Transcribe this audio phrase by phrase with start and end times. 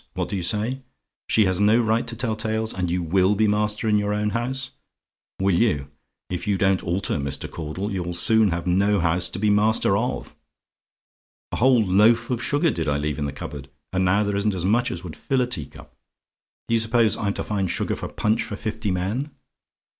[0.15, 0.81] What do you say?
[1.27, 4.31] "SHE HAS NO RIGHT TO TELL TALES, AND YOU WILL BE MASTER IN YOUR OWN
[4.31, 4.71] HOUSE?
[5.39, 5.91] "Will you?
[6.31, 7.47] If you don't alter, Mr.
[7.47, 10.35] Caudle, you'll soon have no house to be master of.
[11.51, 14.55] A whole loaf of sugar did I leave in the cupboard, and now there isn't
[14.55, 15.95] as much as would fill a teacup.
[16.67, 19.29] Do you suppose I'm to find sugar for punch for fifty men?